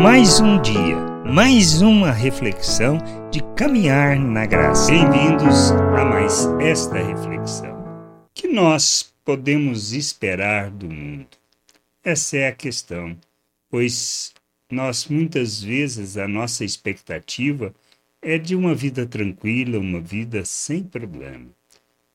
Mais 0.00 0.38
um 0.38 0.62
dia, 0.62 0.96
mais 1.26 1.82
uma 1.82 2.12
reflexão 2.12 2.98
de 3.32 3.42
caminhar 3.56 4.16
na 4.16 4.46
graça. 4.46 4.92
Bem-vindos 4.92 5.72
a 5.72 6.04
mais 6.04 6.46
esta 6.60 6.98
reflexão. 6.98 7.76
Que 8.32 8.46
nós 8.46 9.12
podemos 9.24 9.92
esperar 9.92 10.70
do 10.70 10.88
mundo? 10.88 11.26
Essa 12.04 12.36
é 12.36 12.46
a 12.46 12.54
questão, 12.54 13.18
pois 13.68 14.32
nós 14.70 15.08
muitas 15.08 15.60
vezes 15.60 16.16
a 16.16 16.28
nossa 16.28 16.64
expectativa 16.64 17.74
é 18.22 18.38
de 18.38 18.54
uma 18.54 18.76
vida 18.76 19.04
tranquila, 19.04 19.80
uma 19.80 20.00
vida 20.00 20.44
sem 20.44 20.84
problema. 20.84 21.48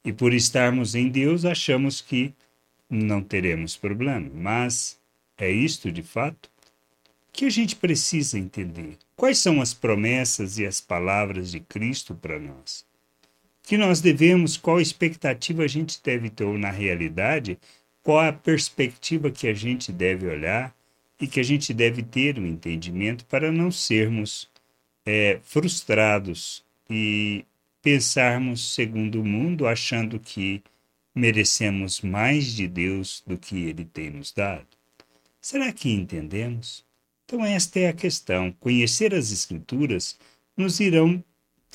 E 0.06 0.14
por 0.14 0.34
estarmos 0.34 0.96
em 0.96 1.10
Deus, 1.10 1.44
achamos 1.44 2.00
que 2.00 2.34
não 2.90 3.22
teremos 3.22 3.76
problema. 3.76 4.32
Mas 4.34 4.98
é 5.38 5.52
isto 5.52 5.92
de 5.92 6.02
fato? 6.02 6.53
Que 7.34 7.46
a 7.46 7.50
gente 7.50 7.76
precisa 7.76 8.38
entender? 8.38 8.96
Quais 9.16 9.40
são 9.40 9.60
as 9.60 9.74
promessas 9.74 10.60
e 10.60 10.66
as 10.66 10.80
palavras 10.80 11.50
de 11.50 11.60
Cristo 11.60 12.14
para 12.14 12.40
nós? 12.40 12.86
Que 13.64 13.76
nós 13.76 14.00
devemos, 14.00 14.56
qual 14.56 14.80
expectativa 14.80 15.64
a 15.64 15.68
gente 15.68 16.00
deve 16.04 16.30
ter, 16.30 16.44
ou 16.44 16.60
na 16.60 16.70
realidade, 16.70 17.58
qual 18.04 18.20
a 18.20 18.32
perspectiva 18.32 19.32
que 19.32 19.48
a 19.48 19.54
gente 19.54 19.92
deve 19.92 20.28
olhar 20.28 20.76
e 21.20 21.26
que 21.26 21.40
a 21.40 21.44
gente 21.44 21.74
deve 21.74 22.04
ter 22.04 22.38
um 22.38 22.46
entendimento 22.46 23.26
para 23.26 23.52
não 23.52 23.72
sermos 23.72 24.48
é, 25.06 25.40
frustrados 25.44 26.64
e 26.88 27.46
pensarmos 27.82 28.76
segundo 28.76 29.22
o 29.22 29.26
mundo, 29.26 29.66
achando 29.66 30.20
que 30.20 30.62
merecemos 31.16 32.02
mais 32.02 32.46
de 32.54 32.68
Deus 32.68 33.24
do 33.26 33.38
que 33.38 33.64
Ele 33.64 33.86
tem 33.86 34.12
nos 34.12 34.32
dado. 34.32 34.68
Será 35.42 35.72
que 35.72 35.90
entendemos? 35.90 36.86
Então, 37.34 37.44
esta 37.44 37.80
é 37.80 37.88
a 37.88 37.94
questão. 37.94 38.52
Conhecer 38.60 39.12
as 39.12 39.32
Escrituras 39.32 40.20
nos, 40.56 40.80
irão, 40.80 41.24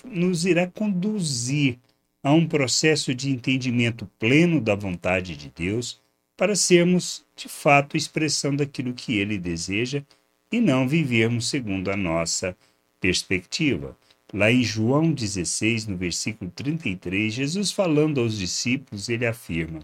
nos 0.04 0.46
irá 0.46 0.68
conduzir 0.68 1.80
a 2.22 2.32
um 2.32 2.46
processo 2.46 3.12
de 3.12 3.28
entendimento 3.28 4.08
pleno 4.20 4.60
da 4.60 4.76
vontade 4.76 5.36
de 5.36 5.50
Deus 5.50 6.00
para 6.36 6.54
sermos, 6.54 7.26
de 7.34 7.48
fato, 7.48 7.96
expressão 7.96 8.54
daquilo 8.54 8.94
que 8.94 9.18
Ele 9.18 9.36
deseja 9.36 10.04
e 10.52 10.60
não 10.60 10.86
vivermos 10.86 11.48
segundo 11.48 11.90
a 11.90 11.96
nossa 11.96 12.56
perspectiva. 13.00 13.98
Lá 14.32 14.52
em 14.52 14.62
João 14.62 15.12
16, 15.12 15.88
no 15.88 15.96
versículo 15.96 16.52
33, 16.52 17.34
Jesus 17.34 17.72
falando 17.72 18.20
aos 18.20 18.38
discípulos, 18.38 19.08
ele 19.08 19.26
afirma: 19.26 19.80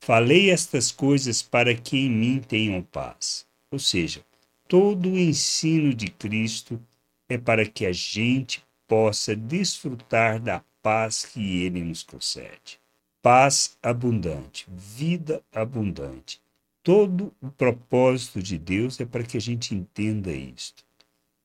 Falei 0.00 0.48
estas 0.48 0.90
coisas 0.90 1.42
para 1.42 1.74
que 1.74 1.98
em 1.98 2.10
mim 2.10 2.40
tenham 2.40 2.80
paz. 2.80 3.44
Ou 3.70 3.78
seja, 3.78 4.24
todo 4.68 5.10
o 5.10 5.18
ensino 5.18 5.94
de 5.94 6.08
Cristo 6.08 6.80
é 7.28 7.38
para 7.38 7.66
que 7.66 7.86
a 7.86 7.92
gente 7.92 8.64
possa 8.86 9.34
desfrutar 9.34 10.40
da 10.40 10.62
paz 10.82 11.24
que 11.24 11.62
ele 11.62 11.82
nos 11.82 12.02
concede. 12.02 12.78
Paz 13.22 13.76
abundante, 13.82 14.66
vida 14.68 15.42
abundante. 15.52 16.40
Todo 16.82 17.32
o 17.40 17.50
propósito 17.50 18.42
de 18.42 18.58
Deus 18.58 19.00
é 19.00 19.06
para 19.06 19.22
que 19.22 19.38
a 19.38 19.40
gente 19.40 19.74
entenda 19.74 20.30
isto. 20.30 20.84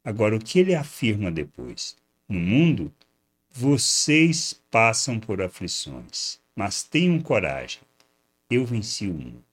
Agora, 0.03 0.35
o 0.35 0.39
que 0.39 0.59
ele 0.59 0.75
afirma 0.75 1.31
depois? 1.31 1.95
No 2.27 2.39
mundo, 2.39 2.93
vocês 3.49 4.59
passam 4.69 5.19
por 5.19 5.41
aflições, 5.41 6.39
mas 6.55 6.83
tenham 6.83 7.19
coragem. 7.21 7.81
Eu 8.49 8.65
venci 8.65 9.07
o 9.07 9.13
mundo. 9.13 9.43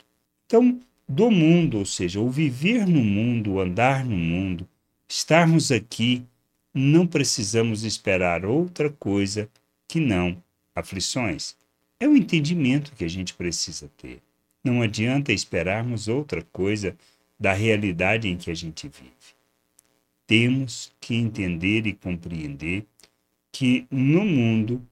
Então, 0.47 0.81
do 1.09 1.31
mundo, 1.31 1.79
ou 1.79 1.87
seja, 1.87 2.21
o 2.21 2.31
viver 2.31 2.87
no 2.87 3.03
mundo, 3.05 3.53
o 3.53 3.61
andar 3.61 4.05
no 4.05 4.17
mundo, 4.17 4.69
estarmos 5.09 5.71
aqui, 5.71 6.25
não 6.75 7.07
precisamos 7.07 7.85
esperar 7.85 8.45
outra 8.45 8.91
coisa 8.91 9.49
que 9.89 10.01
não 10.01 10.43
aflições. 10.75 11.57
É 11.99 12.07
o 12.07 12.17
entendimento 12.17 12.93
que 12.93 13.05
a 13.05 13.09
gente 13.09 13.33
precisa 13.33 13.91
ter. 13.97 14.21
Não 14.63 14.83
adianta 14.83 15.33
esperarmos 15.33 16.09
outra 16.09 16.43
coisa 16.53 16.97
da 17.39 17.53
realidade 17.53 18.29
em 18.29 18.37
que 18.37 18.51
a 18.51 18.55
gente 18.55 18.89
vive. 18.89 19.37
Temos 20.27 20.93
que 21.01 21.15
entender 21.15 21.87
e 21.87 21.93
compreender 21.93 22.85
que 23.53 23.87
no 23.91 24.25
mundo 24.25 24.83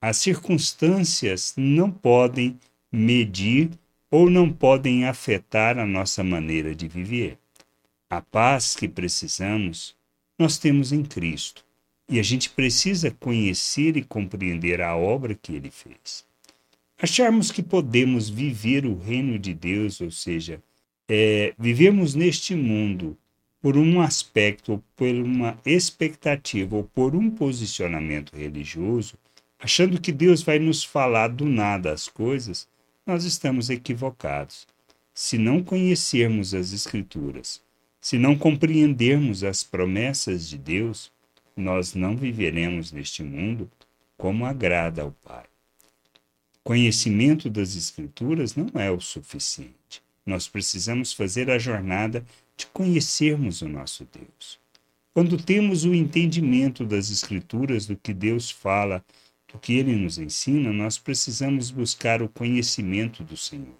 as 0.00 0.18
circunstâncias 0.18 1.52
não 1.56 1.90
podem 1.90 2.58
medir 2.92 3.70
ou 4.14 4.30
não 4.30 4.48
podem 4.48 5.06
afetar 5.06 5.76
a 5.76 5.84
nossa 5.84 6.22
maneira 6.22 6.72
de 6.72 6.86
viver. 6.86 7.36
A 8.08 8.20
paz 8.20 8.76
que 8.76 8.86
precisamos, 8.86 9.96
nós 10.38 10.56
temos 10.56 10.92
em 10.92 11.02
Cristo. 11.02 11.64
E 12.08 12.20
a 12.20 12.22
gente 12.22 12.48
precisa 12.48 13.10
conhecer 13.10 13.96
e 13.96 14.04
compreender 14.04 14.80
a 14.80 14.94
obra 14.94 15.34
que 15.34 15.52
ele 15.52 15.68
fez. 15.68 16.24
Acharmos 16.96 17.50
que 17.50 17.60
podemos 17.60 18.30
viver 18.30 18.86
o 18.86 18.96
reino 18.96 19.36
de 19.36 19.52
Deus, 19.52 20.00
ou 20.00 20.12
seja, 20.12 20.62
é, 21.08 21.52
vivemos 21.58 22.14
neste 22.14 22.54
mundo 22.54 23.18
por 23.60 23.76
um 23.76 24.00
aspecto, 24.00 24.74
ou 24.74 24.84
por 24.94 25.12
uma 25.12 25.58
expectativa, 25.66 26.76
ou 26.76 26.84
por 26.84 27.16
um 27.16 27.28
posicionamento 27.28 28.36
religioso, 28.36 29.18
achando 29.58 30.00
que 30.00 30.12
Deus 30.12 30.40
vai 30.40 30.60
nos 30.60 30.84
falar 30.84 31.30
do 31.30 31.46
nada 31.46 31.92
as 31.92 32.06
coisas, 32.06 32.68
nós 33.06 33.24
estamos 33.24 33.70
equivocados. 33.70 34.66
Se 35.12 35.38
não 35.38 35.62
conhecermos 35.62 36.54
as 36.54 36.72
Escrituras, 36.72 37.60
se 38.00 38.18
não 38.18 38.36
compreendermos 38.36 39.44
as 39.44 39.62
promessas 39.62 40.48
de 40.48 40.58
Deus, 40.58 41.12
nós 41.56 41.94
não 41.94 42.16
viveremos 42.16 42.92
neste 42.92 43.22
mundo 43.22 43.70
como 44.16 44.44
agrada 44.44 45.02
ao 45.02 45.12
Pai. 45.12 45.44
Conhecimento 46.62 47.50
das 47.50 47.76
Escrituras 47.76 48.56
não 48.56 48.68
é 48.80 48.90
o 48.90 49.00
suficiente. 49.00 50.02
Nós 50.24 50.48
precisamos 50.48 51.12
fazer 51.12 51.50
a 51.50 51.58
jornada 51.58 52.24
de 52.56 52.66
conhecermos 52.66 53.60
o 53.60 53.68
nosso 53.68 54.08
Deus. 54.12 54.58
Quando 55.12 55.36
temos 55.36 55.84
o 55.84 55.94
entendimento 55.94 56.84
das 56.84 57.10
Escrituras, 57.10 57.86
do 57.86 57.96
que 57.96 58.12
Deus 58.12 58.50
fala 58.50 59.04
o 59.54 59.58
que 59.58 59.74
ele 59.74 59.94
nos 59.94 60.18
ensina, 60.18 60.72
nós 60.72 60.98
precisamos 60.98 61.70
buscar 61.70 62.20
o 62.20 62.28
conhecimento 62.28 63.22
do 63.22 63.36
Senhor. 63.36 63.78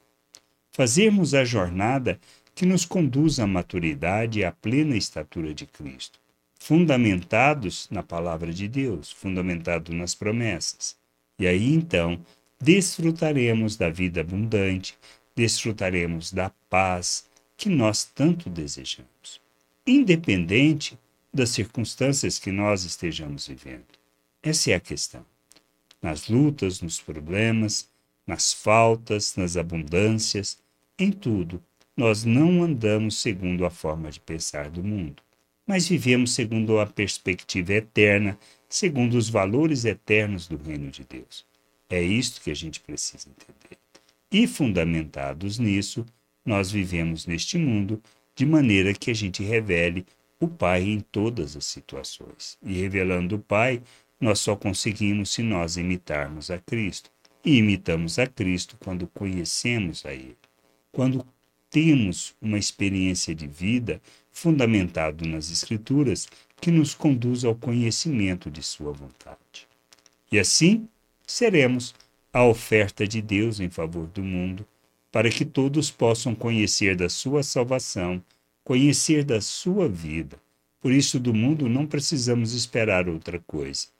Fazermos 0.70 1.34
a 1.34 1.44
jornada 1.44 2.18
que 2.54 2.64
nos 2.64 2.84
conduz 2.84 3.40
à 3.40 3.46
maturidade 3.46 4.38
e 4.38 4.44
à 4.44 4.52
plena 4.52 4.96
estatura 4.96 5.52
de 5.52 5.66
Cristo, 5.66 6.20
fundamentados 6.60 7.88
na 7.90 8.04
palavra 8.04 8.52
de 8.52 8.68
Deus, 8.68 9.10
fundamentados 9.10 9.94
nas 9.94 10.14
promessas. 10.14 10.96
E 11.38 11.46
aí 11.46 11.74
então 11.74 12.24
desfrutaremos 12.60 13.76
da 13.76 13.90
vida 13.90 14.20
abundante, 14.20 14.96
desfrutaremos 15.34 16.32
da 16.32 16.50
paz 16.70 17.28
que 17.56 17.68
nós 17.68 18.04
tanto 18.04 18.48
desejamos, 18.48 19.40
independente 19.84 20.96
das 21.32 21.50
circunstâncias 21.50 22.38
que 22.38 22.52
nós 22.52 22.84
estejamos 22.84 23.48
vivendo. 23.48 23.84
Essa 24.40 24.70
é 24.70 24.74
a 24.74 24.80
questão 24.80 25.24
nas 26.04 26.28
lutas, 26.28 26.82
nos 26.82 27.00
problemas, 27.00 27.88
nas 28.26 28.52
faltas, 28.52 29.36
nas 29.36 29.56
abundâncias, 29.56 30.58
em 30.98 31.10
tudo, 31.10 31.62
nós 31.96 32.24
não 32.24 32.62
andamos 32.62 33.16
segundo 33.16 33.64
a 33.64 33.70
forma 33.70 34.10
de 34.10 34.20
pensar 34.20 34.68
do 34.68 34.84
mundo, 34.84 35.22
mas 35.66 35.88
vivemos 35.88 36.34
segundo 36.34 36.78
a 36.78 36.84
perspectiva 36.84 37.72
eterna, 37.72 38.38
segundo 38.68 39.14
os 39.14 39.30
valores 39.30 39.86
eternos 39.86 40.46
do 40.46 40.58
reino 40.58 40.90
de 40.90 41.04
Deus. 41.04 41.46
É 41.88 42.02
isto 42.02 42.42
que 42.42 42.50
a 42.50 42.54
gente 42.54 42.80
precisa 42.80 43.26
entender. 43.30 43.78
E 44.30 44.46
fundamentados 44.46 45.58
nisso, 45.58 46.04
nós 46.44 46.70
vivemos 46.70 47.26
neste 47.26 47.56
mundo 47.56 48.02
de 48.36 48.44
maneira 48.44 48.92
que 48.92 49.10
a 49.10 49.14
gente 49.14 49.42
revele 49.42 50.04
o 50.38 50.48
Pai 50.48 50.82
em 50.82 51.00
todas 51.00 51.56
as 51.56 51.64
situações. 51.64 52.58
E 52.62 52.74
revelando 52.74 53.36
o 53.36 53.38
Pai, 53.38 53.80
nós 54.20 54.40
só 54.40 54.56
conseguimos 54.56 55.30
se 55.30 55.42
nós 55.42 55.76
imitarmos 55.76 56.50
a 56.50 56.58
Cristo. 56.58 57.10
E 57.44 57.58
imitamos 57.58 58.18
a 58.18 58.26
Cristo 58.26 58.76
quando 58.80 59.06
conhecemos 59.06 60.06
a 60.06 60.14
Ele. 60.14 60.36
Quando 60.90 61.26
temos 61.68 62.34
uma 62.40 62.58
experiência 62.58 63.34
de 63.34 63.46
vida 63.46 64.00
fundamentado 64.32 65.26
nas 65.26 65.50
Escrituras 65.50 66.26
que 66.60 66.70
nos 66.70 66.94
conduz 66.94 67.44
ao 67.44 67.54
conhecimento 67.54 68.50
de 68.50 68.62
Sua 68.62 68.92
vontade. 68.92 69.68
E 70.32 70.38
assim 70.38 70.88
seremos 71.26 71.94
a 72.32 72.44
oferta 72.44 73.06
de 73.06 73.20
Deus 73.20 73.60
em 73.60 73.68
favor 73.68 74.06
do 74.06 74.22
mundo, 74.22 74.66
para 75.12 75.30
que 75.30 75.44
todos 75.44 75.90
possam 75.90 76.34
conhecer 76.34 76.96
da 76.96 77.08
Sua 77.08 77.42
salvação, 77.42 78.24
conhecer 78.64 79.22
da 79.22 79.40
Sua 79.40 79.88
vida. 79.88 80.38
Por 80.80 80.92
isso, 80.92 81.20
do 81.20 81.34
mundo 81.34 81.68
não 81.68 81.86
precisamos 81.86 82.52
esperar 82.52 83.08
outra 83.08 83.38
coisa 83.46 83.93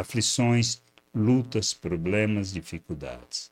aflições, 0.00 0.82
lutas, 1.14 1.74
problemas, 1.74 2.52
dificuldades. 2.52 3.50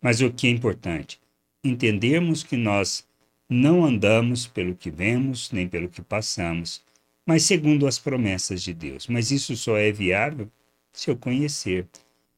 Mas 0.00 0.20
o 0.20 0.32
que 0.32 0.46
é 0.46 0.50
importante? 0.50 1.20
Entendermos 1.64 2.42
que 2.42 2.56
nós 2.56 3.06
Não 3.50 3.84
andamos 3.84 4.46
pelo 4.46 4.74
que 4.74 4.90
vemos, 4.90 5.50
nem 5.52 5.66
pelo 5.68 5.88
que 5.88 6.02
passamos, 6.02 6.82
mas 7.26 7.44
segundo 7.44 7.86
as 7.86 7.98
promessas 7.98 8.62
de 8.62 8.74
Deus. 8.74 9.06
Mas 9.06 9.30
isso 9.30 9.56
só 9.56 9.76
é 9.76 9.90
viável 9.92 10.50
se 10.92 11.10
eu 11.10 11.16
conhecer, 11.16 11.86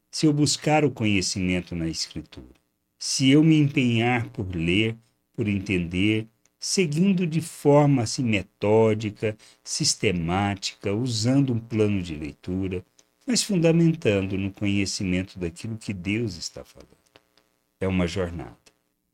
se 0.09 0.25
eu 0.25 0.33
buscar 0.33 0.85
o 0.85 0.91
conhecimento 0.91 1.75
na 1.75 1.87
Escritura, 1.87 2.55
se 2.97 3.29
eu 3.29 3.43
me 3.43 3.57
empenhar 3.57 4.29
por 4.29 4.55
ler, 4.55 4.95
por 5.33 5.47
entender, 5.47 6.27
seguindo 6.59 7.25
de 7.27 7.41
forma 7.41 8.03
assim 8.03 8.23
metódica, 8.23 9.35
sistemática, 9.63 10.93
usando 10.93 11.53
um 11.53 11.59
plano 11.59 12.01
de 12.01 12.15
leitura, 12.15 12.85
mas 13.25 13.43
fundamentando 13.43 14.37
no 14.37 14.51
conhecimento 14.51 15.37
daquilo 15.37 15.77
que 15.77 15.93
Deus 15.93 16.35
está 16.35 16.63
falando. 16.63 16.89
É 17.79 17.87
uma 17.87 18.07
jornada. 18.07 18.57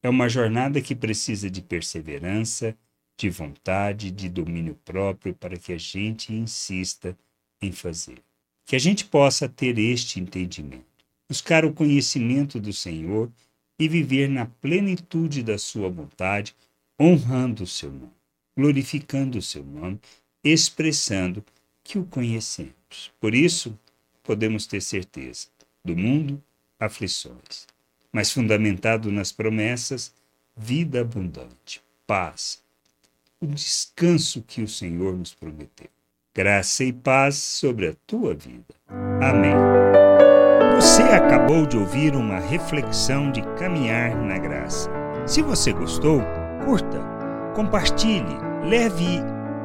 É 0.02 0.10
uma 0.10 0.30
jornada 0.30 0.82
que 0.82 0.96
precisa 0.96 1.50
de 1.50 1.62
perseverança, 1.62 2.76
de 3.18 3.30
vontade, 3.30 4.12
de 4.12 4.30
domínio 4.30 4.76
próprio 4.86 5.34
para 5.34 5.58
que 5.58 5.74
a 5.74 5.78
gente 5.78 6.34
insista 6.34 7.18
em 7.62 7.72
fazer. 7.72 8.20
Que 8.66 8.76
a 8.76 8.80
gente 8.80 9.06
possa 9.06 9.50
ter 9.50 9.78
este 9.80 10.20
entendimento, 10.20 10.86
buscar 11.28 11.66
o 11.66 11.74
conhecimento 11.74 12.60
do 12.60 12.72
Senhor 12.72 13.32
e 13.80 13.88
viver 13.88 14.30
na 14.30 14.46
plenitude 14.46 15.42
da 15.42 15.58
sua 15.58 15.90
vontade, 15.90 16.56
honrando 17.00 17.64
o 17.64 17.68
seu 17.68 17.92
nome, 17.92 18.12
glorificando 18.56 19.38
o 19.38 19.42
seu 19.42 19.64
nome, 19.64 20.00
expressando 20.44 21.44
que 21.84 21.98
o 21.98 22.06
conhecemos. 22.06 23.12
Por 23.20 23.34
isso, 23.34 23.78
podemos 24.28 24.68
ter 24.68 24.82
certeza 24.82 25.48
do 25.84 25.96
mundo, 25.96 26.44
aflições, 26.78 27.66
mas 28.12 28.30
fundamentado 28.30 29.10
nas 29.10 29.32
promessas, 29.32 30.14
vida 30.56 31.00
abundante, 31.00 31.82
paz, 32.06 32.62
o 33.40 33.48
descanso 33.48 34.44
que 34.46 34.62
o 34.62 34.68
Senhor 34.68 35.16
nos 35.16 35.34
prometeu. 35.34 35.88
Graça 36.36 36.84
e 36.84 36.92
paz 36.92 37.36
sobre 37.36 37.88
a 37.88 37.96
tua 38.06 38.36
vida. 38.36 38.76
Amém. 39.24 39.56
Você 40.76 41.04
acabou 41.04 41.66
de 41.66 41.78
ouvir 41.78 42.14
uma 42.14 42.40
reflexão 42.40 43.32
de 43.32 43.42
caminhar 43.58 44.16
na 44.16 44.38
graça. 44.38 44.90
Se 45.26 45.42
você 45.42 45.72
gostou, 45.72 46.22
curta, 46.66 47.02
compartilhe, 47.56 48.38
leve 48.70 49.22